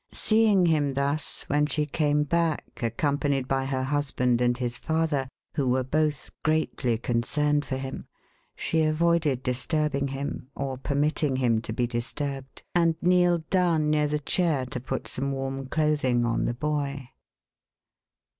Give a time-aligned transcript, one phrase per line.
[0.13, 5.69] Seeing him thus, when she came back, accompanied by her husband and his father (who
[5.69, 8.07] were both greatly concerned for him),
[8.55, 14.17] she avoided disturbing him, or permitting him to be disturbed; and kneeled down near the
[14.17, 17.07] chair to put some warm clothing on the boy.